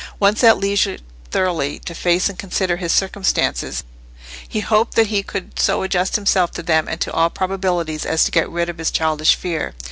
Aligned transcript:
Once 0.19 0.43
at 0.43 0.57
leisure 0.57 0.97
thoroughly 1.29 1.77
to 1.77 1.93
face 1.93 2.27
and 2.27 2.39
consider 2.39 2.77
his 2.77 2.91
circumstances, 2.91 3.83
he 4.47 4.59
hoped 4.61 4.95
that 4.95 5.05
he 5.13 5.21
could 5.21 5.59
so 5.59 5.83
adjust 5.83 6.15
himself 6.15 6.49
to 6.49 6.63
them 6.63 6.87
and 6.87 6.99
to 6.99 7.13
all 7.13 7.29
probabilities 7.29 8.03
as 8.03 8.23
to 8.23 8.31
get 8.31 8.49
rid 8.49 8.67
of 8.67 8.79
his 8.79 8.89
childish 8.89 9.35
fear. 9.35 9.75